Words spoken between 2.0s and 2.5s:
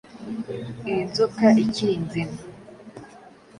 nzima